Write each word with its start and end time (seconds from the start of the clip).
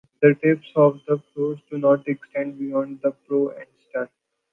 The 0.19 0.33
tips 0.41 0.65
of 0.75 0.99
the 1.07 1.19
floats 1.31 1.61
do 1.69 1.77
not 1.77 2.07
extend 2.07 2.57
beyond 2.57 3.01
the 3.03 3.11
prow 3.11 3.49
and 3.49 3.67
stern. 3.87 4.09